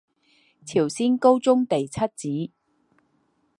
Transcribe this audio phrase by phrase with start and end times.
[0.65, 1.99] 朝鲜高宗第七
[2.49, 2.53] 子。